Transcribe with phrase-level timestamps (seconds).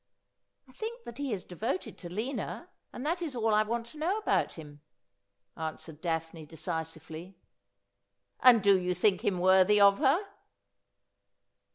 [0.67, 3.99] 'I think that he is devoted to Lina, and that is all I want to
[3.99, 4.81] know about him,'
[5.55, 7.37] answered Daphne decisively.'
[8.39, 10.27] And do you think him worthy of her?'